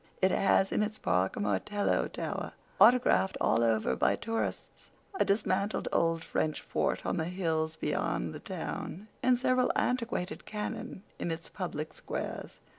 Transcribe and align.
It 0.19 0.31
has 0.31 0.71
in 0.71 0.81
its 0.81 0.97
park 0.97 1.35
a 1.35 1.39
martello 1.39 2.07
tower, 2.07 2.53
autographed 2.79 3.37
all 3.39 3.63
over 3.63 3.95
by 3.95 4.15
tourists, 4.15 4.89
a 5.13 5.23
dismantled 5.23 5.87
old 5.93 6.23
French 6.23 6.59
fort 6.59 7.05
on 7.05 7.17
the 7.17 7.25
hills 7.25 7.75
beyond 7.75 8.33
the 8.33 8.39
town, 8.39 9.09
and 9.21 9.37
several 9.37 9.71
antiquated 9.75 10.43
cannon 10.43 11.03
in 11.19 11.29
its 11.29 11.49
public 11.49 11.93
squares. 11.93 12.57